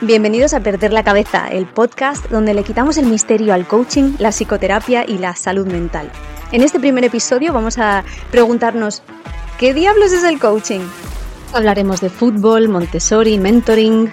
[0.00, 4.32] Bienvenidos a Perder la Cabeza, el podcast donde le quitamos el misterio al coaching, la
[4.32, 6.10] psicoterapia y la salud mental.
[6.50, 9.04] En este primer episodio vamos a preguntarnos,
[9.58, 10.80] ¿qué diablos es el coaching?
[11.52, 14.12] Hablaremos de fútbol, Montessori, mentoring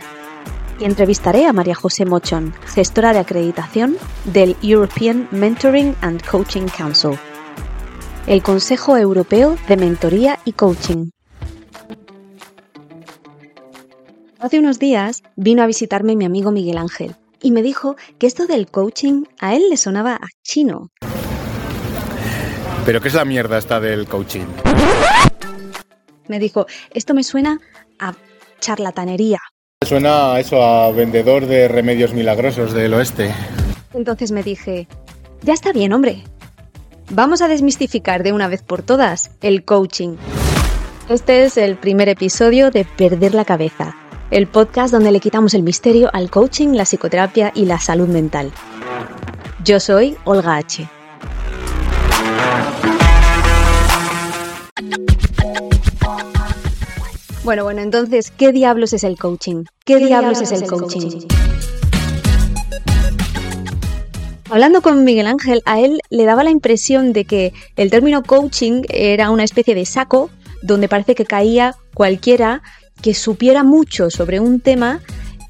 [0.79, 7.17] y entrevistaré a María José Mochón, gestora de acreditación del European Mentoring and Coaching Council,
[8.27, 11.09] el Consejo Europeo de Mentoría y Coaching.
[14.41, 18.47] Hace unos días vino a visitarme mi amigo Miguel Ángel y me dijo que esto
[18.47, 20.89] del coaching a él le sonaba a chino.
[22.83, 24.47] ¿Pero qué es la mierda esta del coaching?
[26.27, 27.59] Me dijo, esto me suena
[27.99, 28.15] a
[28.59, 29.37] charlatanería.
[29.85, 33.31] Suena a eso, a vendedor de remedios milagrosos del oeste.
[33.93, 34.87] Entonces me dije,
[35.43, 36.23] ya está bien, hombre.
[37.11, 40.15] Vamos a desmistificar de una vez por todas el coaching.
[41.09, 43.95] Este es el primer episodio de Perder la Cabeza,
[44.31, 48.49] el podcast donde le quitamos el misterio al coaching, la psicoterapia y la salud mental.
[49.65, 50.87] Yo soy Olga H.
[57.43, 59.65] Bueno, bueno, entonces, ¿qué diablos es el coaching?
[59.83, 61.27] ¿Qué, diablos, es el, coaching?
[64.49, 68.83] Hablando con Miguel Ángel, a él le daba la impresión de que el término coaching
[68.87, 70.29] era una especie de saco
[70.61, 72.61] donde parece que caía cualquiera
[73.01, 75.01] que supiera mucho sobre un tema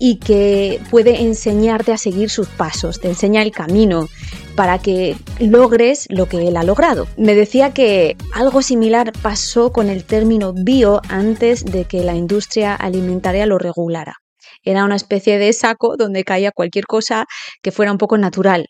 [0.04, 4.10] y que puede enseñarte a seguir sus pasos, te enseña el camino
[4.56, 7.08] para que logres lo que él ha logrado.
[7.18, 12.74] Me decía que algo similar pasó con el término bio antes de que la industria
[12.74, 14.16] alimentaria lo regulara.
[14.64, 17.28] Era una especie de saco donde caía cualquier cosa
[17.62, 18.70] que fuera un poco natural.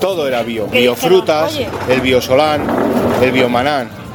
[0.00, 2.66] Todo era bio, biofrutas, el biosolán,
[3.22, 4.09] el biomanán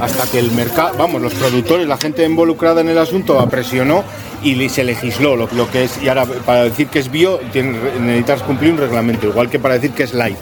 [0.00, 4.04] hasta que el mercado, vamos, los productores, la gente involucrada en el asunto presionó
[4.42, 6.02] y se legisló lo, que es.
[6.02, 9.90] Y ahora, para decir que es bio, necesitas cumplir un reglamento, igual que para decir
[9.92, 10.38] que es light.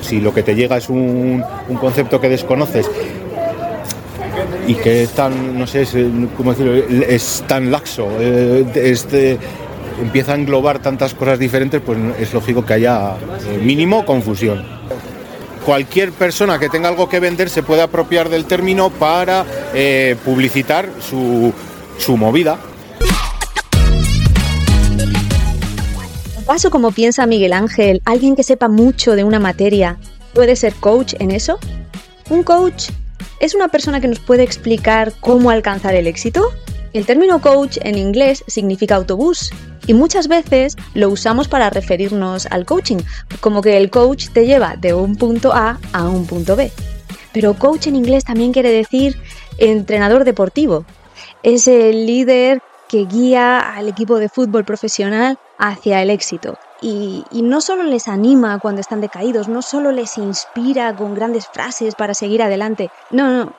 [0.00, 1.44] Si lo que te llega es un,
[1.80, 2.88] concepto que desconoces
[4.66, 5.94] y que es tan, no sé, es,
[6.36, 6.74] ¿cómo decirlo?
[6.74, 9.38] es tan laxo, este,
[10.00, 14.75] empieza a englobar tantas cosas diferentes, pues es lógico que haya eh, mínimo confusión
[15.66, 19.44] cualquier persona que tenga algo que vender se puede apropiar del término para
[19.74, 21.52] eh, publicitar su,
[21.98, 22.56] su movida.
[26.40, 29.98] ¿Acaso como piensa Miguel Ángel, alguien que sepa mucho de una materia
[30.32, 31.58] puede ser coach en eso?
[32.30, 32.90] ¿Un coach
[33.40, 36.52] es una persona que nos puede explicar cómo alcanzar el éxito?
[36.96, 39.50] El término coach en inglés significa autobús
[39.86, 42.96] y muchas veces lo usamos para referirnos al coaching,
[43.42, 46.72] como que el coach te lleva de un punto A a un punto B.
[47.34, 49.20] Pero coach en inglés también quiere decir
[49.58, 50.86] entrenador deportivo.
[51.42, 56.56] Es el líder que guía al equipo de fútbol profesional hacia el éxito.
[56.80, 61.46] Y, y, no solo les anima cuando están decaídos, no solo les inspira con grandes
[61.46, 63.52] frases para seguir adelante, no, no,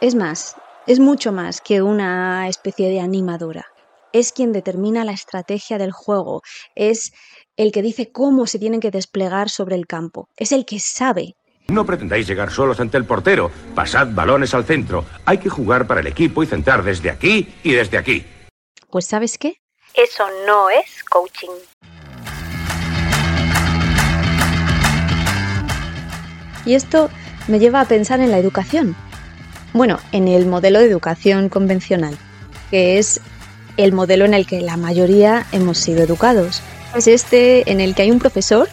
[0.00, 0.56] es más,
[0.86, 3.66] es mucho más que una especie de animadora.
[4.12, 6.42] Es quien determina la estrategia del juego,
[6.74, 7.12] es
[7.56, 11.34] el que dice cómo se tienen que desplegar sobre el campo, es el que sabe.
[11.68, 16.00] No pretendáis llegar solos ante el portero, pasad balones al centro, hay que jugar para
[16.00, 18.26] el equipo y centrar desde aquí y desde aquí.
[18.90, 19.56] Pues sabes qué?
[19.94, 21.50] Eso no es coaching.
[26.66, 27.08] Y esto
[27.48, 28.94] me lleva a pensar en la educación
[29.72, 32.16] bueno, en el modelo de educación convencional,
[32.70, 33.20] que es
[33.76, 36.62] el modelo en el que la mayoría hemos sido educados.
[36.94, 38.68] Es este en el que hay un profesor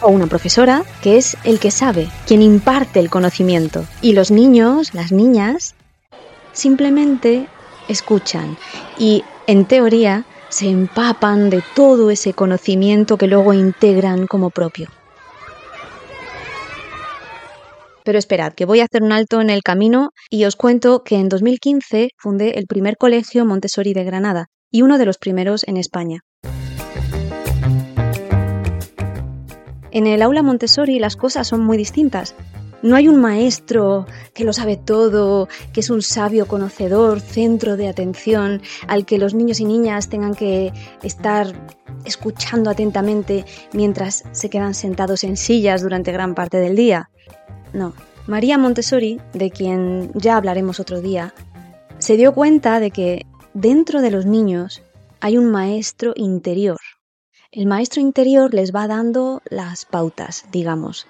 [0.00, 3.84] o una profesora que es el que sabe, quien imparte el conocimiento.
[4.00, 5.74] Y los niños, las niñas,
[6.52, 7.48] simplemente
[7.88, 8.56] escuchan
[8.98, 14.88] y, en teoría, se empapan de todo ese conocimiento que luego integran como propio.
[18.04, 21.16] Pero esperad, que voy a hacer un alto en el camino y os cuento que
[21.16, 25.78] en 2015 fundé el primer colegio Montessori de Granada y uno de los primeros en
[25.78, 26.20] España.
[29.90, 32.34] En el aula Montessori las cosas son muy distintas.
[32.82, 37.88] No hay un maestro que lo sabe todo, que es un sabio conocedor, centro de
[37.88, 40.70] atención, al que los niños y niñas tengan que
[41.02, 41.54] estar
[42.04, 47.08] escuchando atentamente mientras se quedan sentados en sillas durante gran parte del día.
[47.74, 47.92] No.
[48.26, 51.34] María Montessori, de quien ya hablaremos otro día,
[51.98, 54.82] se dio cuenta de que dentro de los niños
[55.20, 56.78] hay un maestro interior.
[57.50, 61.06] El maestro interior les va dando las pautas, digamos.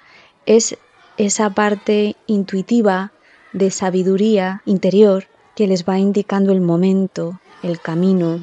[0.47, 0.77] Es
[1.17, 3.13] esa parte intuitiva
[3.53, 8.41] de sabiduría interior que les va indicando el momento, el camino.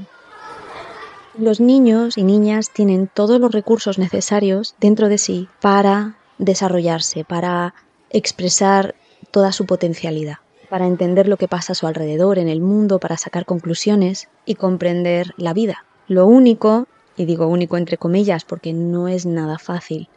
[1.38, 7.74] Los niños y niñas tienen todos los recursos necesarios dentro de sí para desarrollarse, para
[8.12, 8.96] expresar
[9.32, 10.38] toda su potencialidad,
[10.70, 14.56] para entender lo que pasa a su alrededor en el mundo, para sacar conclusiones y
[14.56, 15.86] comprender la vida.
[16.08, 16.88] Lo único,
[17.18, 20.10] y digo único entre comillas porque no es nada fácil,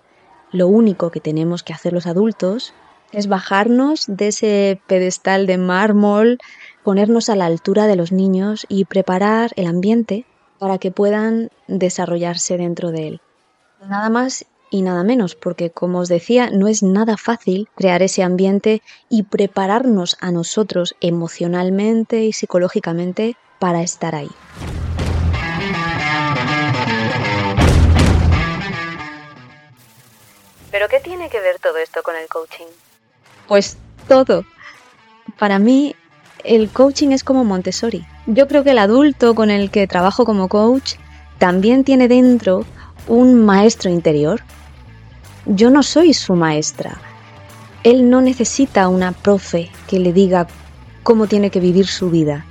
[0.52, 2.74] lo único que tenemos que hacer los adultos
[3.12, 6.38] es bajarnos de ese pedestal de mármol,
[6.82, 10.26] ponernos a la altura de los niños y preparar el ambiente
[10.58, 13.20] para que puedan desarrollarse dentro de él.
[13.88, 18.24] Nada más y nada menos, porque como os decía, no es nada fácil crear ese
[18.24, 24.30] ambiente y prepararnos a nosotros emocionalmente y psicológicamente para estar ahí.
[30.72, 32.66] ¿Pero qué tiene que ver todo esto con el coaching?
[33.46, 33.76] Pues
[34.08, 34.44] todo.
[35.38, 35.94] Para mí,
[36.42, 38.04] el coaching es como Montessori.
[38.26, 40.94] Yo creo que el adulto con el que trabajo como coach
[41.38, 42.64] también tiene dentro
[43.06, 44.42] un maestro interior.
[45.46, 46.98] Yo no soy su maestra.
[47.82, 50.46] Él no necesita una profe que le diga
[51.02, 52.46] cómo tiene que vivir su vida.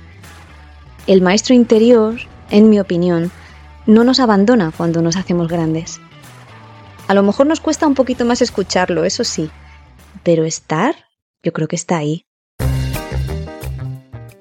[1.08, 2.14] El maestro interior,
[2.50, 3.32] en mi opinión,
[3.86, 6.00] no nos abandona cuando nos hacemos grandes.
[7.08, 9.50] A lo mejor nos cuesta un poquito más escucharlo, eso sí,
[10.22, 10.94] pero estar,
[11.42, 12.24] yo creo que está ahí.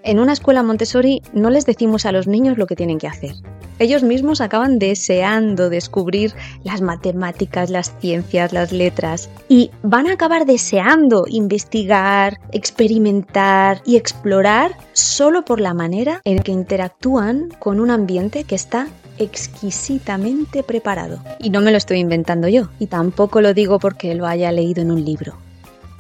[0.04, 3.34] En una escuela Montessori no les decimos a los niños lo que tienen que hacer.
[3.80, 6.34] Ellos mismos acaban deseando descubrir
[6.64, 14.78] las matemáticas, las ciencias, las letras y van a acabar deseando investigar, experimentar y explorar
[14.94, 18.88] solo por la manera en que interactúan con un ambiente que está
[19.18, 21.20] exquisitamente preparado.
[21.40, 24.82] Y no me lo estoy inventando yo, y tampoco lo digo porque lo haya leído
[24.82, 25.38] en un libro.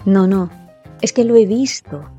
[0.06, 0.50] No, no,
[1.02, 2.10] es que lo he visto.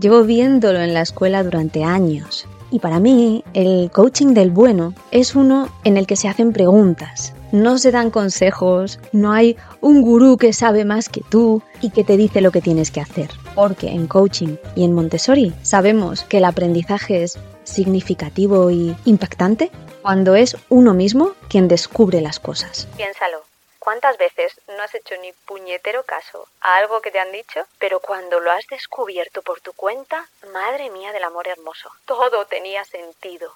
[0.00, 2.46] Llevo viéndolo en la escuela durante años.
[2.72, 7.34] Y para mí, el coaching del bueno es uno en el que se hacen preguntas.
[7.52, 12.02] No se dan consejos, no hay un gurú que sabe más que tú y que
[12.02, 13.28] te dice lo que tienes que hacer.
[13.54, 19.70] Porque en coaching y en Montessori sabemos que el aprendizaje es significativo y impactante
[20.00, 22.88] cuando es uno mismo quien descubre las cosas.
[22.96, 23.51] Piénsalo.
[23.84, 27.98] ¿Cuántas veces no has hecho ni puñetero caso a algo que te han dicho, pero
[27.98, 33.50] cuando lo has descubierto por tu cuenta, madre mía del amor hermoso, todo tenía sentido?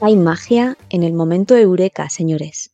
[0.00, 2.72] Hay magia en el momento eureka, señores.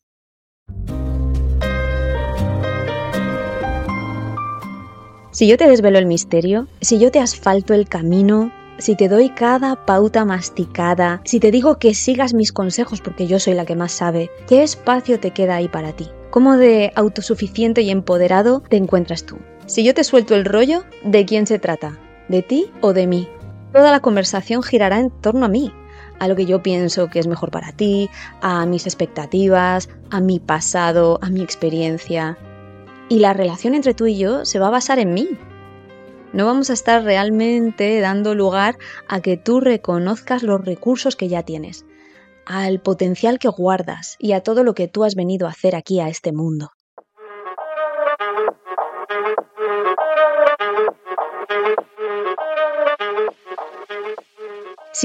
[5.33, 9.31] Si yo te desvelo el misterio, si yo te asfalto el camino, si te doy
[9.31, 13.77] cada pauta masticada, si te digo que sigas mis consejos porque yo soy la que
[13.77, 16.11] más sabe, ¿qué espacio te queda ahí para ti?
[16.31, 19.39] ¿Cómo de autosuficiente y empoderado te encuentras tú?
[19.67, 21.99] Si yo te suelto el rollo, ¿de quién se trata?
[22.29, 23.29] ¿De ti o de mí?
[23.73, 25.73] Toda la conversación girará en torno a mí,
[26.19, 28.11] a lo que yo pienso que es mejor para ti,
[28.43, 32.39] a mis expectativas, a mi pasado, a mi experiencia.
[33.09, 35.29] Y la relación entre tú y yo se va a basar en mí.
[36.37, 38.77] No vamos a estar realmente dando lugar
[39.09, 41.87] a que tú reconozcas los recursos que ya tienes,
[42.45, 45.99] al potencial que guardas y a todo lo que tú has venido a hacer aquí
[45.99, 46.76] a este mundo.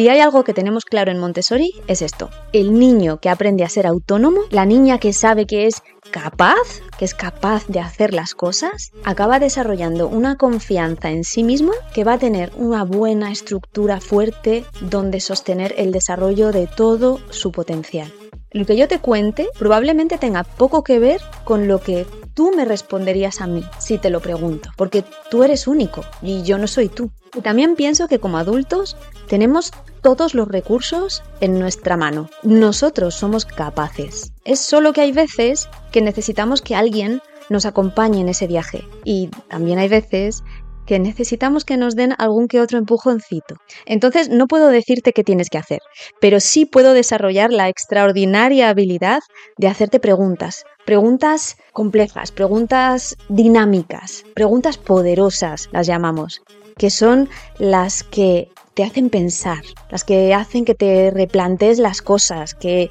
[0.01, 2.31] Si hay algo que tenemos claro en Montessori es esto.
[2.53, 7.05] El niño que aprende a ser autónomo, la niña que sabe que es capaz, que
[7.05, 12.13] es capaz de hacer las cosas, acaba desarrollando una confianza en sí mismo que va
[12.13, 18.11] a tener una buena estructura fuerte donde sostener el desarrollo de todo su potencial.
[18.53, 22.65] Lo que yo te cuente probablemente tenga poco que ver con lo que tú me
[22.65, 26.89] responderías a mí si te lo pregunto, porque tú eres único y yo no soy
[26.89, 27.11] tú.
[27.33, 32.29] Y también pienso que como adultos tenemos todos los recursos en nuestra mano.
[32.43, 34.33] Nosotros somos capaces.
[34.43, 38.83] Es solo que hay veces que necesitamos que alguien nos acompañe en ese viaje.
[39.05, 40.43] Y también hay veces
[40.85, 43.55] que necesitamos que nos den algún que otro empujoncito.
[43.85, 45.79] Entonces no puedo decirte qué tienes que hacer,
[46.19, 49.19] pero sí puedo desarrollar la extraordinaria habilidad
[49.57, 50.63] de hacerte preguntas.
[50.85, 56.41] Preguntas complejas, preguntas dinámicas, preguntas poderosas, las llamamos,
[56.77, 62.55] que son las que te hacen pensar, las que hacen que te replantes las cosas,
[62.55, 62.89] que,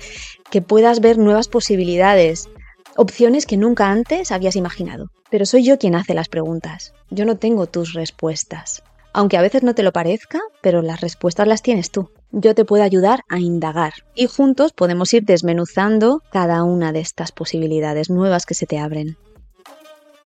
[0.50, 2.48] que puedas ver nuevas posibilidades,
[2.96, 5.06] opciones que nunca antes habías imaginado.
[5.30, 8.82] Pero soy yo quien hace las preguntas, yo no tengo tus respuestas.
[9.12, 12.10] Aunque a veces no te lo parezca, pero las respuestas las tienes tú.
[12.32, 17.32] Yo te puedo ayudar a indagar y juntos podemos ir desmenuzando cada una de estas
[17.32, 19.16] posibilidades nuevas que se te abren.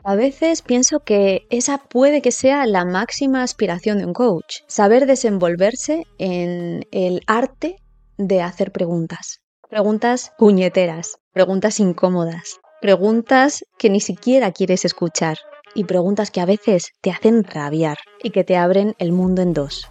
[0.06, 5.06] A veces pienso que esa puede que sea la máxima aspiración de un coach, saber
[5.06, 7.76] desenvolverse en el arte
[8.18, 9.40] de hacer preguntas.
[9.70, 15.38] Preguntas puñeteras, preguntas incómodas, preguntas que ni siquiera quieres escuchar
[15.74, 19.52] y preguntas que a veces te hacen rabiar y que te abren el mundo en
[19.52, 19.88] dos,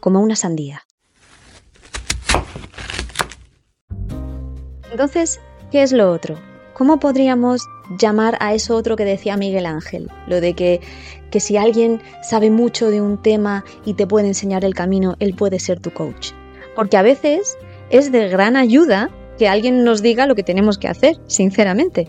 [0.00, 0.82] como una sandía.
[4.90, 5.40] Entonces,
[5.70, 6.36] ¿qué es lo otro?
[6.74, 7.62] ¿Cómo podríamos
[7.98, 10.10] llamar a eso otro que decía Miguel Ángel?
[10.26, 10.80] Lo de que,
[11.30, 15.34] que si alguien sabe mucho de un tema y te puede enseñar el camino, él
[15.34, 16.32] puede ser tu coach.
[16.74, 17.56] Porque a veces
[17.90, 22.08] es de gran ayuda que alguien nos diga lo que tenemos que hacer, sinceramente.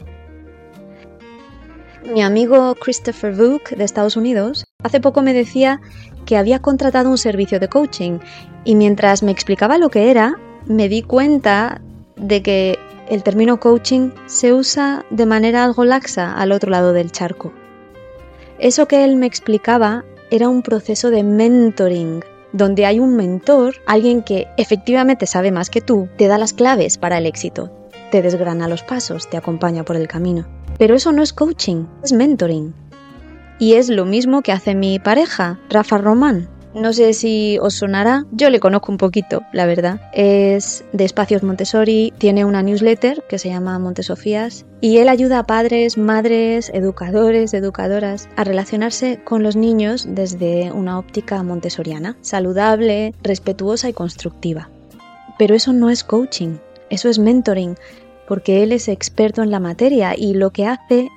[2.14, 5.80] Mi amigo Christopher Vook de Estados Unidos hace poco me decía
[6.26, 8.20] que había contratado un servicio de coaching
[8.66, 10.36] y mientras me explicaba lo que era,
[10.66, 11.80] me di cuenta
[12.18, 12.78] de que
[13.10, 17.54] el término coaching se usa de manera algo laxa al otro lado del charco.
[18.60, 24.22] Eso que él me explicaba era un proceso de mentoring, donde hay un mentor, alguien
[24.22, 27.72] que efectivamente sabe más que tú, te da las claves para el éxito,
[28.12, 30.46] te desgrana los pasos, te acompaña por el camino.
[30.78, 32.74] Pero eso no es coaching, es mentoring.
[33.60, 36.50] Y es lo mismo que hace mi pareja, Rafa Román.
[36.74, 40.00] No sé si os sonará, yo le conozco un poquito, la verdad.
[40.14, 45.46] Es de Espacios Montessori, tiene una newsletter que se llama Montesofías y él ayuda a
[45.46, 53.90] padres, madres, educadores, educadoras a relacionarse con los niños desde una óptica montessoriana, saludable, respetuosa
[53.90, 54.70] y constructiva.
[55.38, 56.56] Pero eso no es coaching,
[56.90, 57.76] eso es mentoring,
[58.30, 61.10] porque él es experto en la materia y lo que hace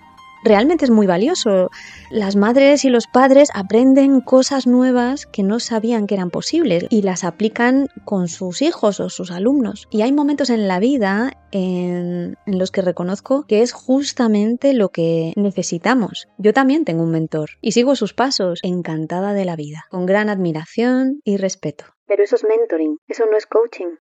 [0.45, 1.71] realmente es muy valioso.
[2.11, 7.03] Las madres y los padres aprenden cosas nuevas que no sabían que eran posibles y
[7.03, 9.89] las aplican con sus hijos o sus alumnos.
[9.91, 15.33] Y hay momentos en la vida en, los que reconozco que es justamente lo que
[15.37, 16.29] necesitamos.
[16.39, 20.29] Yo también tengo un mentor y sigo sus pasos, encantada de la vida, con gran
[20.29, 21.85] admiración y respeto.
[22.07, 23.97] Pero eso es mentoring, eso no es coaching.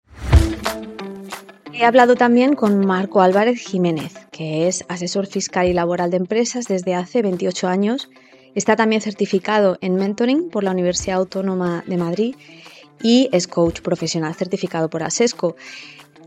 [1.75, 6.67] He hablado también con Marco Álvarez Jiménez, que es asesor fiscal y laboral de empresas
[6.67, 8.11] desde hace 28 años.
[8.55, 12.35] Está también certificado en mentoring por la Universidad Autónoma de Madrid
[13.03, 15.57] y es coach profesional certificado por ASESCO.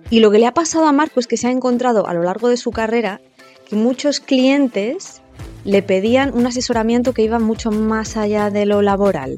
[0.10, 2.24] Y lo que le ha pasado a Marco es que se ha encontrado a lo
[2.24, 3.22] largo de su carrera
[3.70, 5.22] que muchos clientes
[5.64, 9.38] le pedían un asesoramiento que iba mucho más allá de lo laboral.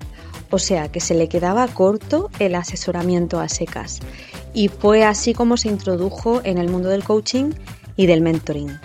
[0.51, 3.99] O sea, que se le quedaba corto el asesoramiento a secas
[4.57, 7.51] y fue así como se introdujo en el mundo del coaching
[7.95, 8.79] y del mentoring.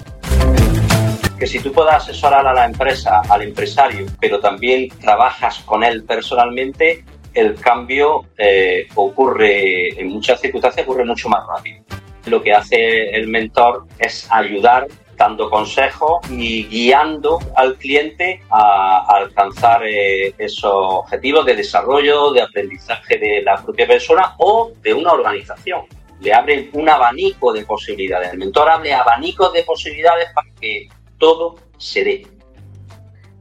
[1.38, 6.04] Que si tú puedes asesorar a la empresa, al empresario, pero también trabajas con él
[6.04, 11.82] personalmente, el cambio eh, ocurre, en muchas circunstancias ocurre mucho más rápido.
[12.26, 14.88] Lo que hace el mentor es ayudar
[15.22, 23.18] dando consejos y guiando al cliente a, alcanzar eh, esos objetivos de desarrollo, de aprendizaje
[23.18, 25.82] de la propia persona o de una organización.
[26.20, 28.32] Le abre un abanico de posibilidades.
[28.32, 30.88] El mentor abre abanicos de posibilidades para que
[31.18, 32.26] todo se dé.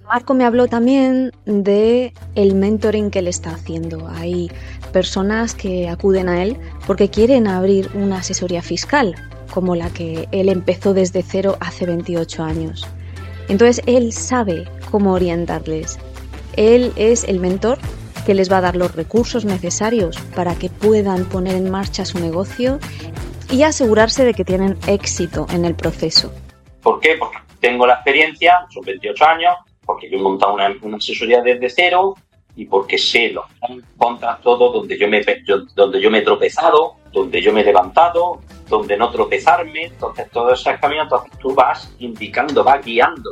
[0.06, 4.08] Marco me habló también de el mentoring que le está haciendo.
[4.08, 4.52] Hay
[4.94, 9.16] personas que acuden a él porque quieren abrir una asesoría fiscal
[9.52, 12.88] como la que él empezó desde cero hace 28 años.
[13.50, 16.00] Entonces él sabe cómo orientarles.
[16.56, 17.78] Él es el mentor
[18.26, 22.20] que les va a dar los recursos necesarios para que puedan poner en marcha su
[22.20, 22.80] negocio
[23.52, 26.32] y asegurarse de que tienen éxito en el proceso.
[26.82, 27.16] ¿Por qué?
[27.18, 29.56] Porque tengo la experiencia, son 28 años,
[29.86, 32.16] porque yo he montado una, asesoría desde cero
[32.56, 33.46] y porque sé los
[33.98, 35.22] contras todo donde yo me
[35.76, 40.54] donde yo me he tropezado, donde yo me he levantado, donde no tropezarme, entonces todo
[40.54, 43.32] ese camino, entonces tú vas indicando, vas guiando.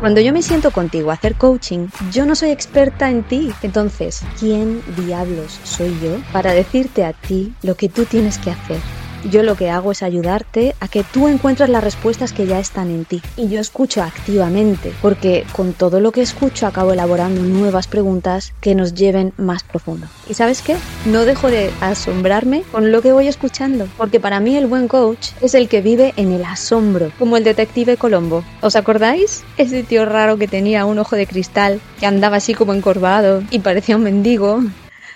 [0.00, 3.52] Cuando yo me siento contigo a hacer coaching, yo no soy experta en ti.
[3.62, 8.97] Entonces, ¿quién diablos soy yo para decirte a ti lo que tú tienes que hacer?
[9.24, 12.90] Yo lo que hago es ayudarte a que tú encuentres las respuestas que ya están
[12.90, 13.20] en ti.
[13.36, 18.74] Y yo escucho activamente, porque con todo lo que escucho acabo elaborando nuevas preguntas que
[18.74, 20.06] nos lleven más profundo.
[20.28, 20.76] ¿Y sabes qué?
[21.06, 25.30] No dejo de asombrarme con lo que voy escuchando, porque para mí el buen coach
[25.40, 28.44] es el que vive en el asombro, como el detective Colombo.
[28.60, 29.42] ¿Os acordáis?
[29.56, 33.58] Ese tío raro que tenía un ojo de cristal, que andaba así como encorvado y
[33.58, 34.62] parecía un mendigo.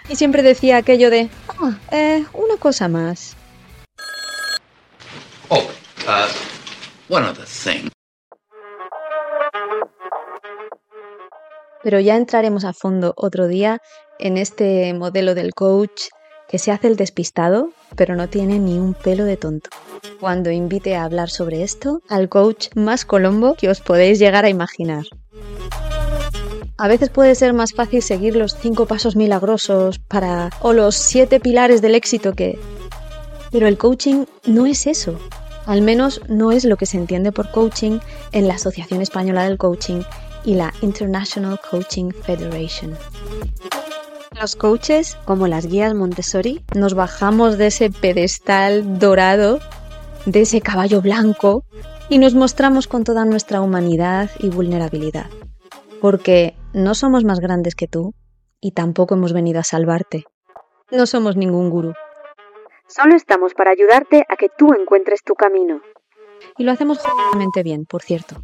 [0.09, 1.31] Y siempre decía aquello de,
[1.61, 3.37] ah, eh, una cosa más.
[5.55, 5.59] Oh,
[6.09, 7.45] uh, one other.
[11.83, 13.83] Pero ya entraremos a fondo otro día
[14.19, 16.05] en este modelo del coach
[16.49, 19.69] que se hace el despistado, pero no tiene ni un pelo de tonto.
[20.21, 24.49] Cuando invite a hablar sobre esto al coach más colombo que os podéis llegar a
[24.49, 25.05] imaginar.
[26.79, 31.41] A veces puede ser más fácil seguir los cinco pasos milagrosos para o los siete
[31.41, 32.59] pilares del éxito que...
[33.51, 35.19] Pero el coaching no es eso.
[35.67, 37.99] Al menos no es lo que se entiende por coaching
[38.33, 40.03] en la Asociación Española del Coaching
[40.45, 42.97] y la International Coaching Federation.
[44.41, 49.61] Los coaches, como las guías Montessori, nos bajamos de ese pedestal dorado,
[50.27, 51.65] de ese caballo blanco,
[52.09, 55.27] y nos mostramos con toda nuestra humanidad y vulnerabilidad.
[56.01, 58.15] Porque no somos más grandes que tú
[58.61, 60.25] y tampoco hemos venido a salvarte.
[60.91, 61.95] No somos ningún gurú.
[62.95, 65.81] Solo estamos para ayudarte a que tú encuentres tu camino.
[66.59, 68.37] Y lo hacemos realmente bien, por cierto.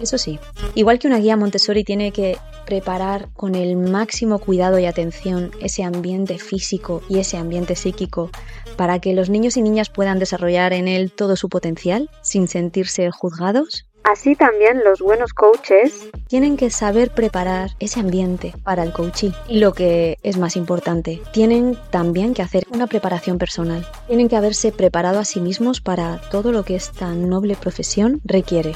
[0.00, 0.38] Eso sí,
[0.76, 5.82] igual que una guía Montessori tiene que preparar con el máximo cuidado y atención ese
[5.82, 8.30] ambiente físico y ese ambiente psíquico
[8.76, 13.10] para que los niños y niñas puedan desarrollar en él todo su potencial sin sentirse
[13.10, 19.32] juzgados, Así también los buenos coaches tienen que saber preparar ese ambiente para el coachee.
[19.46, 23.86] Y lo que es más importante, tienen también que hacer una preparación personal.
[24.06, 28.74] Tienen que haberse preparado a sí mismos para todo lo que esta noble profesión requiere.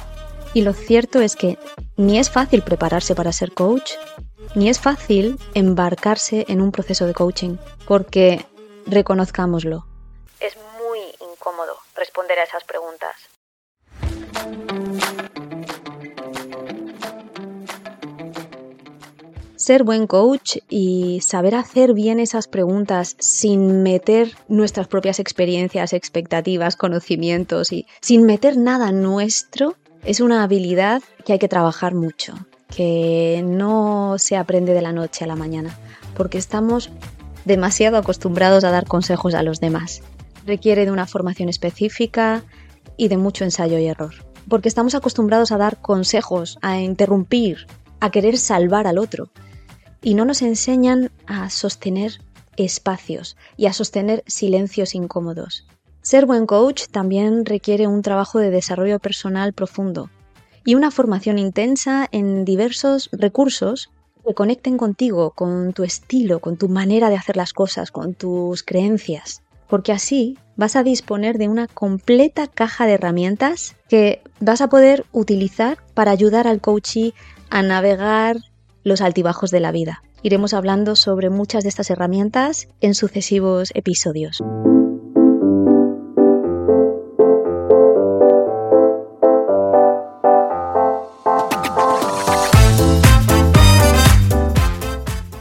[0.52, 1.58] Y lo cierto es que
[1.96, 3.92] ni es fácil prepararse para ser coach,
[4.54, 8.46] ni es fácil embarcarse en un proceso de coaching, porque
[8.86, 9.86] reconozcámoslo.
[10.38, 13.16] Es muy incómodo responder a esas preguntas.
[19.64, 26.76] Ser buen coach y saber hacer bien esas preguntas sin meter nuestras propias experiencias, expectativas,
[26.76, 32.34] conocimientos y sin meter nada nuestro es una habilidad que hay que trabajar mucho,
[32.76, 35.74] que no se aprende de la noche a la mañana,
[36.14, 36.90] porque estamos
[37.46, 40.02] demasiado acostumbrados a dar consejos a los demás.
[40.44, 42.44] Requiere de una formación específica
[42.98, 44.12] y de mucho ensayo y error,
[44.46, 47.66] porque estamos acostumbrados a dar consejos, a interrumpir,
[48.00, 49.30] a querer salvar al otro,
[50.04, 52.20] y no nos enseñan a sostener
[52.56, 55.66] espacios y a sostener silencios incómodos.
[56.02, 60.10] Ser buen coach también requiere un trabajo de desarrollo personal profundo
[60.64, 63.90] y una formación intensa en diversos recursos
[64.26, 68.62] que conecten contigo, con tu estilo, con tu manera de hacer las cosas, con tus
[68.62, 69.42] creencias.
[69.68, 75.06] Porque así vas a disponer de una completa caja de herramientas que vas a poder
[75.12, 77.14] utilizar para ayudar al coachee
[77.48, 78.36] a navegar
[78.84, 80.02] los altibajos de la vida.
[80.22, 84.42] Iremos hablando sobre muchas de estas herramientas en sucesivos episodios.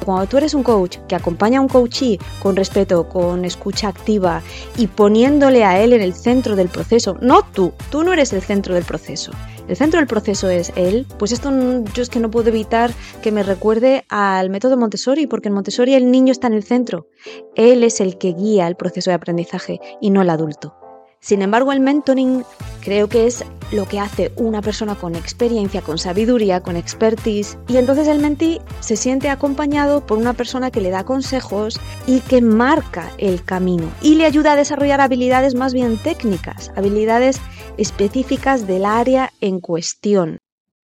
[0.05, 4.41] Cuando tú eres un coach que acompaña a un coachee con respeto, con escucha activa
[4.77, 8.41] y poniéndole a él en el centro del proceso, no tú, tú no eres el
[8.41, 9.31] centro del proceso
[9.67, 11.51] el centro del proceso es él, pues esto
[11.93, 15.93] yo es que no puedo evitar que me recuerde al método Montessori, porque en Montessori
[15.93, 17.07] el niño está en el centro.
[17.55, 20.82] Él es el que guía el proceso de aprendizaje y no el adulto.
[21.23, 22.43] Sin embargo, el mentoring
[22.81, 27.57] creo que es lo que hace una persona con experiencia, con sabiduría, con expertise.
[27.69, 32.19] Y entonces el mentee se siente acompañado por una persona que le da consejos y
[32.19, 37.39] que marca el camino y le ayuda a desarrollar habilidades más bien técnicas, habilidades
[37.77, 40.39] específicas del área en cuestión.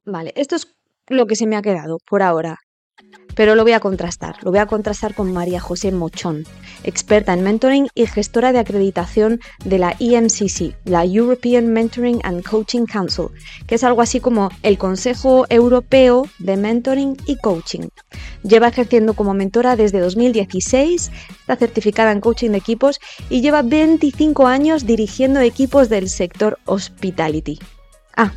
[0.05, 0.69] Vale, esto es
[1.09, 2.59] lo que se me ha quedado por ahora.
[3.37, 6.45] Pero lo voy a contrastar, lo voy a contrastar con María José Mochón,
[6.85, 12.87] experta en mentoring y gestora de acreditación de la EMCC, la European Mentoring and Coaching
[12.87, 13.27] Council,
[13.67, 17.89] que es algo así como el Consejo Europeo de Mentoring y Coaching.
[18.43, 24.47] Lleva ejerciendo como mentora desde 2016, está certificada en coaching de equipos y lleva 25
[24.47, 27.59] años dirigiendo equipos del sector hospitality.
[28.17, 28.33] Ah,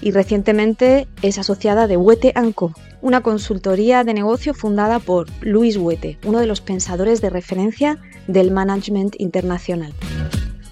[0.00, 6.18] y recientemente es asociada de Huete Co, una consultoría de negocio fundada por Luis Huete,
[6.24, 9.92] uno de los pensadores de referencia del management internacional.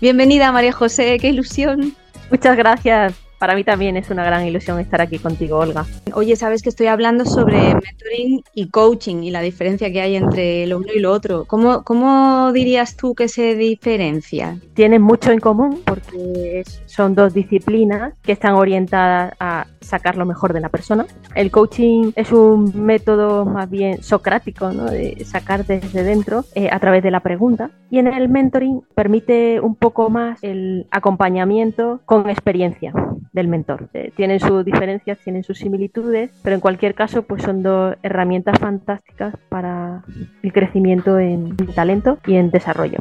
[0.00, 1.94] Bienvenida María José, qué ilusión.
[2.30, 3.27] Muchas gracias.
[3.38, 5.87] Para mí también es una gran ilusión estar aquí contigo, Olga.
[6.14, 10.66] Oye, sabes que estoy hablando sobre mentoring y coaching y la diferencia que hay entre
[10.66, 11.44] lo uno y lo otro.
[11.46, 14.59] ¿Cómo, cómo dirías tú que se diferencia?
[14.74, 20.53] Tienen mucho en común porque son dos disciplinas que están orientadas a sacar lo mejor
[20.53, 21.07] de la persona.
[21.35, 24.87] El coaching es un método más bien socrático, ¿no?
[24.87, 27.70] de sacar desde dentro eh, a través de la pregunta.
[27.90, 32.92] Y en el mentoring permite un poco más el acompañamiento con experiencia
[33.38, 33.88] del mentor.
[33.94, 38.59] Eh, tienen sus diferencias, tienen sus similitudes, pero en cualquier caso pues son dos herramientas
[38.59, 40.03] fantásticas para
[40.42, 42.98] el crecimiento en talento y en desarrollo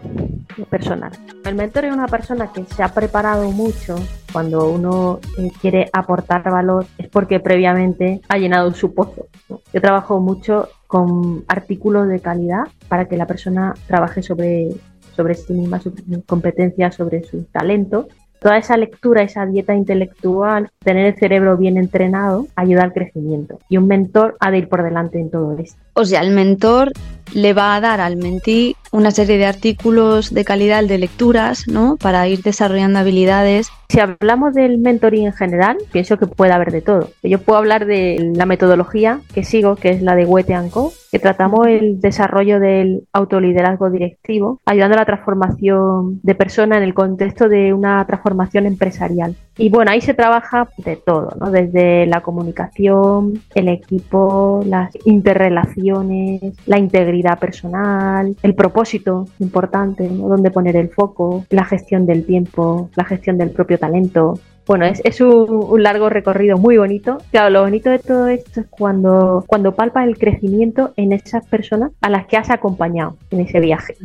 [0.70, 1.12] personal.
[1.44, 3.96] El mentor es una persona que se ha preparado mucho
[4.32, 9.28] cuando uno eh, quiere aportar valor es porque previamente ha llenado su pozo.
[9.74, 14.70] Yo trabajo mucho con artículos de calidad para que la persona trabaje sobre,
[15.16, 15.94] sobre sí misma, sus
[16.28, 18.08] competencias, sobre su talento
[18.40, 23.60] Toda esa lectura, esa dieta intelectual, tener el cerebro bien entrenado, ayuda al crecimiento.
[23.70, 25.78] Y un mentor ha de ir por delante en todo esto.
[25.94, 26.92] O sea, el mentor
[27.34, 31.98] le va a dar al mentí una serie de artículos de calidad de lecturas, ¿no?
[31.98, 33.70] Para ir desarrollando habilidades.
[33.90, 37.10] Si hablamos del mentoring en general, pienso que puede haber de todo.
[37.24, 41.20] Yo puedo hablar de la metodología que sigo, que es la de Wete Co, que
[41.20, 47.48] tratamos el desarrollo del autoliderazgo directivo, ayudando a la transformación de persona en el contexto
[47.48, 49.36] de una transformación empresarial.
[49.58, 51.50] Y bueno, ahí se trabaja de todo, ¿no?
[51.50, 60.28] Desde la comunicación, el equipo, las interrelaciones, la integridad personal, el propósito importante, ¿no?
[60.28, 64.36] Dónde poner el foco, la gestión del tiempo, la gestión del propio talento,
[64.68, 67.20] bueno, es, un, largo recorrido muy bonito.
[67.32, 71.94] Claro, lo bonito de todo esto es cuando, cuando palpas el crecimiento en esas personas
[72.02, 73.96] a las que has acompañado en ese viaje.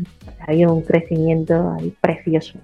[0.47, 2.61] Hay un crecimiento ahí precioso.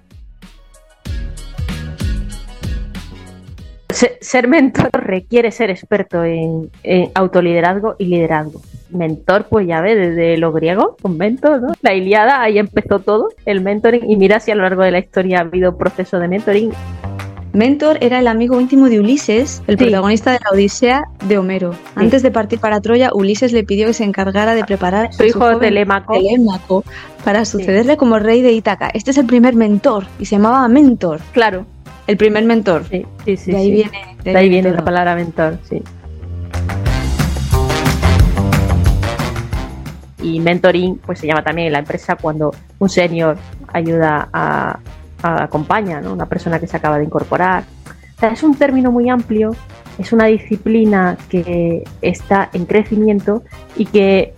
[4.21, 6.69] Ser mentor requiere ser experto en,
[7.13, 8.61] autoliderazgo y liderazgo.
[8.91, 11.73] Mentor, pues ya ve, desde lo griego, con mentor, ¿no?
[11.81, 14.99] La Iliada, ahí empezó todo, el mentoring, y mira si a lo largo de la
[14.99, 16.71] historia ha habido proceso de mentoring.
[17.53, 21.73] Mentor era el amigo íntimo de Ulises, el protagonista de la Odisea de Homero.
[21.95, 25.57] Antes de partir para Troya, Ulises le pidió que se encargara de preparar su hijo
[25.57, 26.83] Telémaco.
[27.25, 28.89] para sucederle como rey de Ítaca.
[28.93, 31.21] Este es el primer mentor y se llamaba Mentor.
[31.33, 31.65] Claro.
[32.09, 32.85] El primer mentor.
[32.89, 33.51] Sí, sí, sí.
[33.51, 35.83] De ahí viene, de ahí viene la palabra mentor, sí.
[40.23, 43.37] Y mentoring, pues se llama también en la empresa cuando un senior
[43.71, 44.79] ayuda a
[45.21, 46.11] acompaña, ¿no?
[46.11, 47.65] una persona que se acaba de incorporar.
[48.19, 49.55] es un término muy amplio,
[49.99, 53.43] es una disciplina que está en crecimiento
[53.77, 54.33] y que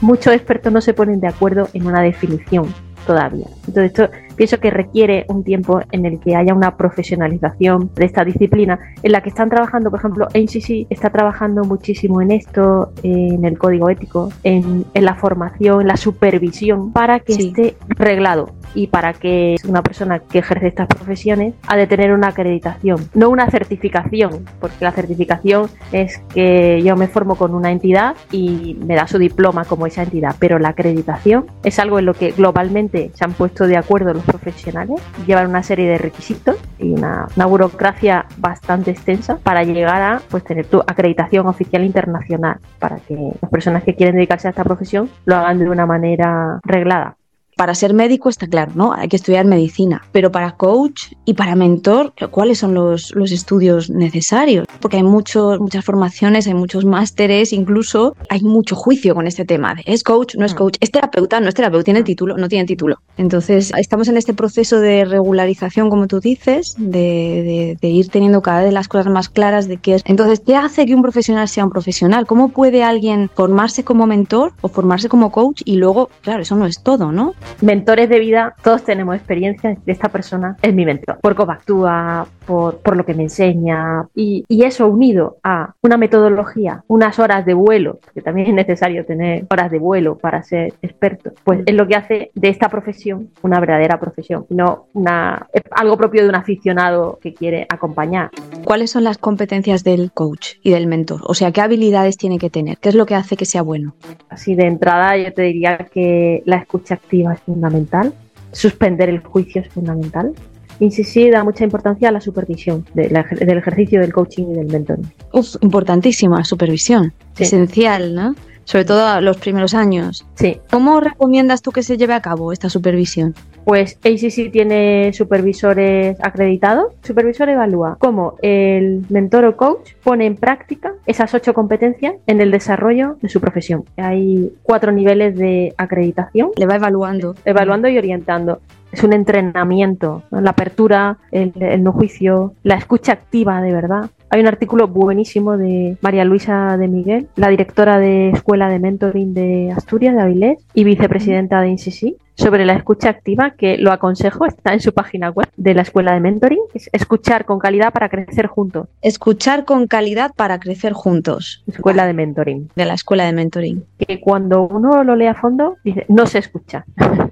[0.00, 2.72] muchos expertos no se ponen de acuerdo en una definición
[3.06, 3.46] todavía.
[3.66, 8.24] Entonces, esto pienso que requiere un tiempo en el que haya una profesionalización de esta
[8.24, 13.44] disciplina, en la que están trabajando, por ejemplo, NCC está trabajando muchísimo en esto, en
[13.44, 19.12] el código ético, en, la formación, en la supervisión, para que esté reglado y para
[19.12, 24.46] que una persona que ejerce estas profesiones ha de tener una acreditación, no una certificación,
[24.58, 29.18] porque la certificación es que yo me formo con una entidad y me da su
[29.18, 33.34] diploma como esa entidad, pero la acreditación es algo en lo que globalmente se han
[33.34, 39.36] puesto de acuerdo los profesionales, llevan una serie de requisitos y una, burocracia bastante extensa
[39.36, 44.14] para llegar a pues tener tu acreditación oficial internacional, para que las personas que quieren
[44.14, 47.16] dedicarse a esta profesión lo hagan de una manera reglada
[47.60, 48.94] para ser médico está claro, ¿no?
[48.94, 53.90] Hay que estudiar medicina, pero para coach y para mentor, ¿cuáles son los, los estudios
[53.90, 54.66] necesarios?
[54.80, 59.74] Porque hay muchos, muchas formaciones, hay muchos másteres, incluso hay mucho juicio con este tema
[59.74, 60.56] de es coach, no es mm.
[60.56, 62.96] coach, es terapeuta, no es terapeuta, tiene título, no tiene título.
[63.18, 68.62] Entonces, estamos en este proceso de regularización, como tú dices, de, de, ir teniendo cada
[68.62, 70.02] vez las cosas más claras de qué es.
[70.06, 72.26] Entonces, ¿qué hace que un profesional sea un profesional?
[72.26, 75.60] ¿Cómo puede alguien formarse como mentor o formarse como coach?
[75.66, 77.34] Y luego, claro, eso no es todo, ¿no?
[77.60, 82.26] Mentores de vida, todos tenemos experiencia de esta persona es mi mentor, por cómo actúa,
[82.46, 87.44] por, por lo que me enseña y, y, eso unido a una metodología, unas horas
[87.46, 91.74] de vuelo, que también es necesario tener horas de vuelo para ser experto, pues es
[91.74, 96.34] lo que hace de esta profesión una verdadera profesión, no una, algo propio de un
[96.34, 98.30] aficionado que quiere acompañar.
[98.64, 101.20] ¿Cuáles son las competencias del coach y del mentor?
[101.24, 102.78] O sea, ¿qué habilidades tiene que tener?
[102.78, 103.94] ¿Qué es lo que hace que sea bueno?
[104.28, 108.12] Así de entrada yo te diría que la escucha activa es fundamental,
[108.52, 110.32] suspender el juicio es fundamental.
[110.78, 114.66] Y sí, sí, da mucha importancia a la supervisión del ejercicio del coaching y del
[114.68, 115.12] mentoring.
[115.32, 118.34] Uf, importantísima supervisión, esencial, ¿no?
[118.64, 120.24] Sobre todo los primeros años.
[120.36, 120.58] Sí.
[120.70, 123.34] ¿Cómo recomiendas tú que se lleve a cabo esta supervisión?
[123.70, 126.92] Pues ACC tiene supervisores acreditados.
[127.04, 132.50] Supervisor evalúa cómo el mentor o coach pone en práctica esas ocho competencias en el
[132.50, 133.84] desarrollo de su profesión.
[133.96, 136.50] Hay cuatro niveles de acreditación.
[136.56, 137.36] Le va evaluando.
[137.44, 138.58] Evaluando y orientando
[138.92, 144.10] es un entrenamiento, la apertura, el, no juicio, la escucha activa de verdad.
[144.30, 149.34] Hay un artículo buenísimo de María Luisa de Miguel, la directora de Escuela de Mentoring
[149.34, 154.46] de Asturias, de Avilés, y vicepresidenta de INSISI, sobre la escucha activa, que lo aconsejo,
[154.46, 158.08] está en su página web de la Escuela de Mentoring, es escuchar con calidad para
[158.08, 158.88] crecer juntos.
[159.02, 161.62] Escuchar con calidad para crecer juntos.
[161.66, 162.70] Escuela de Mentoring.
[162.74, 163.84] De la Escuela de Mentoring.
[163.98, 166.84] Que cuando uno lo lee a fondo, dice, no se escucha.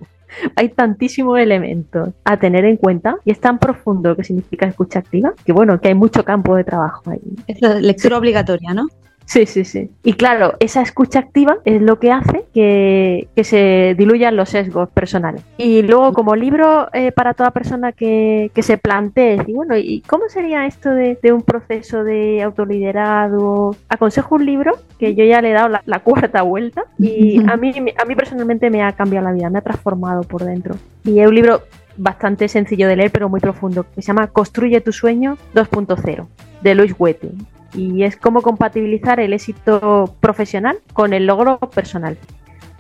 [0.57, 4.99] hay tantísimos elementos a tener en cuenta y es tan profundo lo que significa escucha
[4.99, 7.21] activa que bueno, que hay mucho campo de trabajo ahí.
[7.47, 8.89] Es lectura obligatoria, ¿no?
[9.29, 9.91] Sí, sí, sí.
[10.03, 15.43] Y claro, esa escucha activa es lo que hace que, se diluyan los sesgos personales.
[15.59, 20.31] Y luego, como libro eh, para toda persona que, se plantee, y bueno, ¿y cómo
[20.31, 23.77] sería esto de, un proceso de autoliderado?
[23.91, 27.75] Aconsejo un libro que yo ya le he dado la, cuarta vuelta y a mí,
[27.99, 30.77] a mí personalmente me ha cambiado la vida, me ha transformado por dentro.
[31.05, 31.65] Y es un libro
[31.99, 36.27] bastante sencillo de leer, pero muy profundo, que se llama Construye tu sueño 2.0,
[36.63, 37.29] de Luis Huete
[37.75, 42.17] y es cómo compatibilizar el éxito profesional con el logro personal.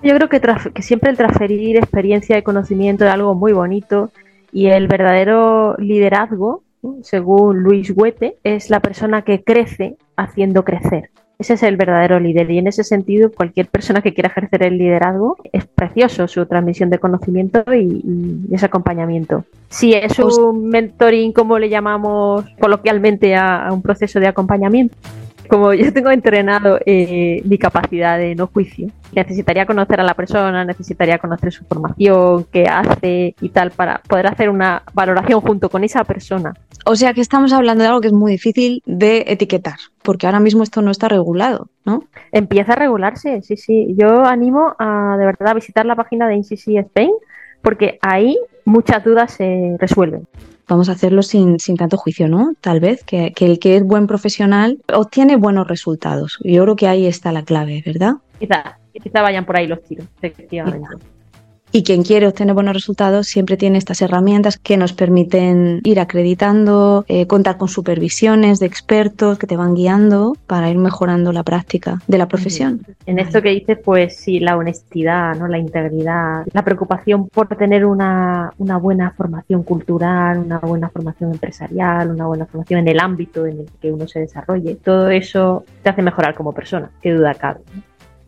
[0.02, 4.12] Yo creo que, siempre el transferir experiencia y conocimiento es algo muy bonito
[4.52, 6.62] y el verdadero liderazgo,
[7.02, 11.10] según Luis Huete, es la persona que crece haciendo crecer.
[11.38, 14.76] Ese es el verdadero líder y en ese sentido cualquier persona que quiera ejercer el
[14.76, 19.44] liderazgo es precioso su transmisión de conocimiento y, ese acompañamiento.
[19.68, 24.96] Si es un mentoring, como le llamamos coloquialmente a un proceso de acompañamiento,
[25.48, 30.64] como yo tengo entrenado eh, mi capacidad de no juicio, necesitaría conocer a la persona,
[30.64, 35.84] necesitaría conocer su formación, qué hace y tal, para poder hacer una valoración junto con
[35.84, 36.54] esa persona.
[36.84, 40.40] O sea que estamos hablando de algo que es muy difícil de etiquetar, porque ahora
[40.40, 42.04] mismo esto no está regulado, ¿no?
[42.32, 43.94] Empieza a regularse, sí, sí.
[43.96, 47.10] Yo animo a de verdad a visitar la página de INCC Spain,
[47.62, 50.26] porque ahí muchas dudas se resuelven
[50.68, 52.52] vamos a hacerlo sin, sin tanto juicio, ¿no?
[52.60, 56.38] Tal vez que, el que es buen profesional obtiene buenos resultados.
[56.44, 58.14] Yo creo que ahí está la clave, ¿verdad?
[58.38, 60.86] Quizá, quizá vayan por ahí los tiros, efectivamente.
[61.70, 67.04] Y quien quiere obtener buenos resultados siempre tiene estas herramientas que nos permiten ir acreditando,
[67.08, 72.00] eh, contar con supervisiones de expertos que te van guiando para ir mejorando la práctica
[72.06, 72.80] de la profesión.
[73.04, 75.46] En esto que dices, pues sí, la honestidad, ¿no?
[75.46, 82.10] la integridad, la preocupación por tener una, una buena formación cultural, una buena formación empresarial,
[82.10, 85.90] una buena formación en el ámbito en el que uno se desarrolle, todo eso te
[85.90, 87.60] hace mejorar como persona, qué duda cabe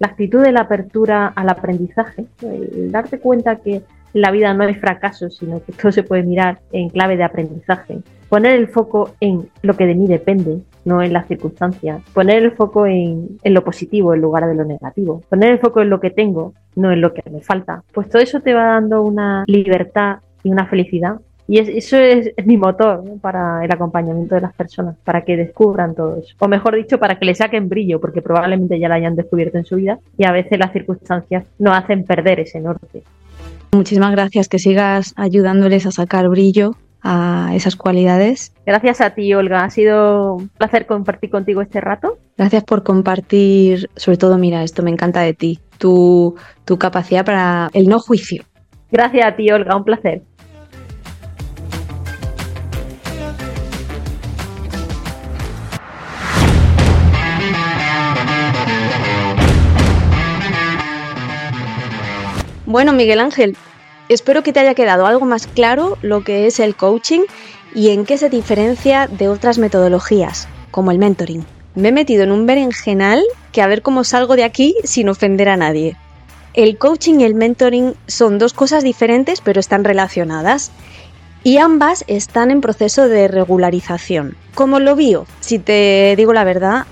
[0.00, 3.82] la actitud de la apertura al aprendizaje, el darte cuenta que
[4.12, 7.22] en la vida no hay fracasos, sino que todo se puede mirar en clave de
[7.22, 8.00] aprendizaje.
[8.28, 12.02] Poner el foco en lo que de mí depende, no en las circunstancias.
[12.14, 15.22] Poner el foco en, lo positivo en lugar de lo negativo.
[15.28, 17.82] Poner el foco en lo que tengo, no en lo que me falta.
[17.92, 22.56] Pues todo eso te va dando una libertad y una felicidad y eso es, mi
[22.56, 26.32] motor para el acompañamiento de las personas, para que descubran todo eso.
[26.38, 29.64] O mejor dicho, para que le saquen brillo, porque probablemente ya lo hayan descubierto en
[29.64, 33.02] su vida y a veces las circunstancias nos hacen perder ese norte.
[33.72, 38.54] Muchísimas gracias, que sigas ayudándoles a sacar brillo a esas cualidades.
[38.64, 39.64] Gracias a ti, Olga.
[39.64, 42.16] Ha sido un placer compartir contigo este rato.
[42.38, 47.70] Gracias por compartir, sobre todo, mira, esto me encanta de ti, tu, tu capacidad para
[47.72, 48.44] el no juicio.
[48.92, 49.76] Gracias a ti, Olga.
[49.76, 50.22] Un placer.
[62.70, 63.56] Bueno, Miguel Ángel,
[64.08, 67.22] espero que te haya quedado algo más claro lo que es el coaching
[67.74, 71.44] y en qué se diferencia de otras metodologías, como el mentoring.
[71.74, 75.48] Me he metido en un berenjenal que a ver cómo salgo de aquí sin ofender
[75.48, 75.96] a nadie.
[76.54, 80.70] El coaching y el mentoring son dos cosas diferentes pero están relacionadas
[81.42, 84.36] y ambas están en proceso de regularización.
[84.54, 86.86] Como lo vio, si te digo la verdad,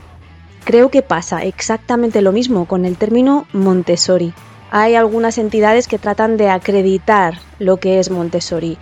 [0.64, 4.35] creo que pasa exactamente lo mismo con el término Montessori
[4.71, 8.79] hay algunas entidades que tratan de acreditar lo que es Montessori.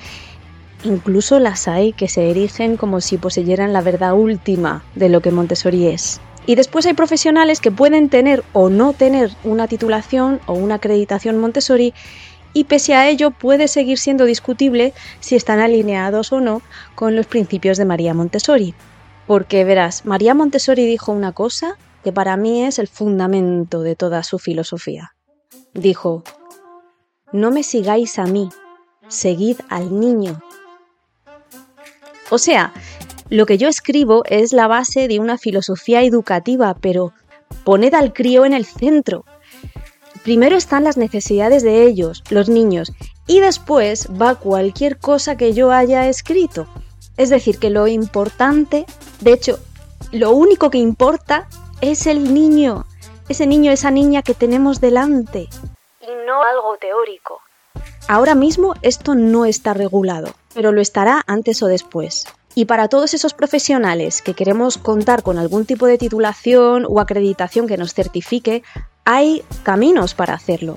[0.85, 5.31] Incluso las hay que se erigen como si poseyeran la verdad última de lo que
[5.31, 6.21] Montessori es.
[6.47, 11.39] Y después hay profesionales que pueden tener o no tener una titulación o una acreditación
[11.39, 11.93] Montessori
[12.53, 16.63] y pese a ello puede seguir siendo discutible si están alineados o no
[16.95, 18.75] con los principios de María Montessori.
[19.27, 24.23] Porque verás, María Montessori dijo una cosa que para mí es el fundamento de toda
[24.23, 25.16] su filosofía
[25.77, 26.23] dijo,
[27.33, 28.49] No me sigáis a mí,
[29.09, 30.41] seguid al niño.
[32.31, 32.73] O sea,
[33.29, 37.13] lo que yo escribo es la base de una filosofía educativa, pero
[37.65, 39.25] poned al crío en el centro.
[40.25, 42.93] Primero están las necesidades de ellos, los niños,
[43.27, 46.67] y después va cualquier cosa que yo haya escrito.
[47.17, 48.87] Es decir, que lo importante,
[49.21, 49.59] de hecho,
[50.13, 51.49] lo único que importa
[51.81, 52.87] es el niño
[53.29, 55.49] ese niño, esa niña que tenemos delante.
[56.01, 57.41] Y no algo teórico.
[58.09, 62.27] Ahora mismo esto no está regulado, pero lo estará antes o después.
[62.55, 67.67] Y para todos esos profesionales que queremos contar con algún tipo de titulación o acreditación
[67.67, 68.63] que nos certifique,
[69.05, 70.77] hay caminos para hacerlo.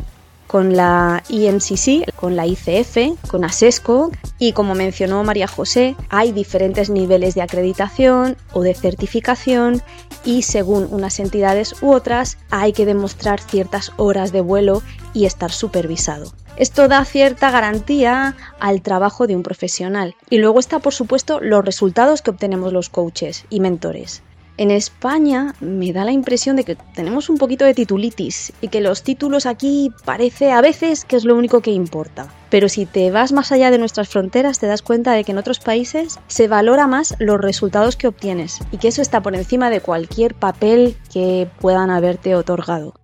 [0.50, 4.10] Con la IMCC, con la ICF, con ASESCO
[4.40, 9.84] y como mencionó María José, hay diferentes niveles de acreditación o de certificación
[10.26, 14.82] y según unas entidades u otras hay que demostrar ciertas horas de vuelo
[15.14, 16.34] y estar supervisado.
[16.58, 20.16] Esto da cierta garantía al trabajo de un profesional.
[20.32, 24.24] Y luego está, por supuesto, los resultados que obtenemos los coaches y mentores.
[24.60, 28.82] En España me da la impresión de que tenemos un poquito de titulitis y que
[28.82, 32.28] los títulos aquí parece a veces que es lo único que importa.
[32.50, 35.38] Pero si te vas más allá de nuestras fronteras te das cuenta de que en
[35.38, 39.70] otros países se valora más los resultados que obtienes y que eso está por encima
[39.70, 42.96] de cualquier papel que puedan haberte otorgado.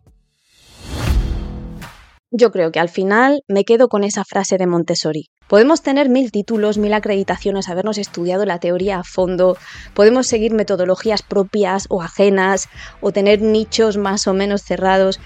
[2.31, 5.29] Yo creo que al final me quedo con esa frase de Montessori.
[5.47, 9.57] Podemos tener mil títulos, mil acreditaciones, habernos estudiado la teoría a fondo,
[9.93, 12.67] podemos seguir metodologías propias o ajenas,
[12.99, 15.19] o tener nichos más o menos cerrados,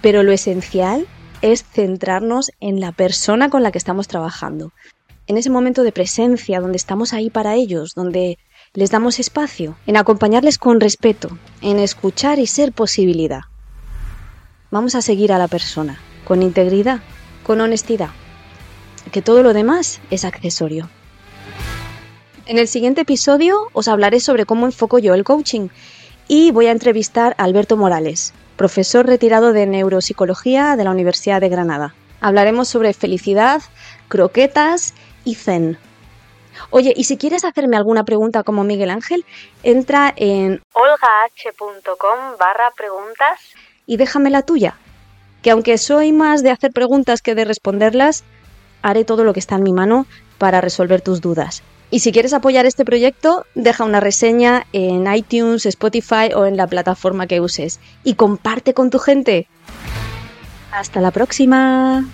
[0.00, 1.08] pero lo esencial
[1.42, 4.72] es centrarnos en la persona con la que estamos trabajando,
[5.26, 8.38] en ese momento de presencia donde estamos ahí para ellos, donde
[8.74, 13.40] les damos espacio, en acompañarles con respeto, en escuchar y ser posibilidad.
[14.70, 17.00] Vamos a seguir a la persona con integridad,
[17.44, 18.10] con honestidad,
[19.12, 20.88] que todo lo demás es accesorio.
[22.46, 25.68] En el siguiente episodio os hablaré sobre cómo enfoco yo el coaching
[26.28, 31.48] y voy a entrevistar a Alberto Morales, profesor retirado de neuropsicología de la Universidad de
[31.48, 31.94] Granada.
[32.20, 33.62] Hablaremos sobre felicidad,
[34.08, 35.78] croquetas y zen.
[36.70, 39.24] Oye, y si quieres hacerme alguna pregunta como Miguel Ángel,
[39.62, 43.40] entra en olgah.com barra preguntas
[43.86, 44.76] y déjame la tuya
[45.44, 48.24] que aunque soy más de hacer preguntas que de responderlas,
[48.80, 50.06] haré todo lo que está en mi mano
[50.38, 51.62] para resolver tus dudas.
[51.90, 56.66] Y si quieres apoyar este proyecto, deja una reseña en iTunes, Spotify o en la
[56.66, 57.78] plataforma que uses.
[58.04, 59.46] Y comparte con tu gente.
[60.72, 62.06] Hasta la próxima.